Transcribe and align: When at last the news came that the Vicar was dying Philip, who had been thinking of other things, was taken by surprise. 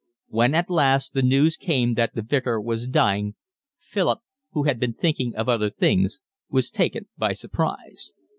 When 0.29 0.55
at 0.55 0.71
last 0.71 1.13
the 1.13 1.21
news 1.21 1.55
came 1.55 1.93
that 1.93 2.15
the 2.15 2.23
Vicar 2.23 2.59
was 2.59 2.87
dying 2.87 3.35
Philip, 3.77 4.17
who 4.49 4.63
had 4.63 4.79
been 4.79 4.93
thinking 4.95 5.35
of 5.35 5.47
other 5.47 5.69
things, 5.69 6.21
was 6.49 6.71
taken 6.71 7.07
by 7.19 7.33
surprise. 7.33 8.11